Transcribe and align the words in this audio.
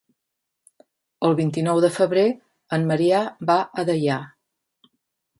El 1.27 1.35
vint-i-nou 1.39 1.81
de 1.85 1.91
febrer 1.97 2.23
en 2.77 2.87
Maria 2.93 3.19
va 3.51 3.59
a 3.83 3.85
Deià. 3.91 4.17